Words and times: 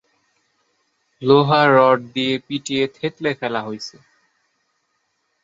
লোহার 1.21 1.67
রড 1.77 1.99
দিয়ে 2.13 2.33
পিটিয়ে 2.39 2.85
থেতলে 2.97 3.31
ফেলা 3.39 3.61
হয়েছে। 3.61 3.95